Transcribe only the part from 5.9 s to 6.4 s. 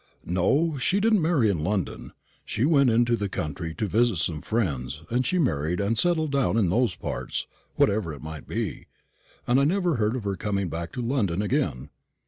settled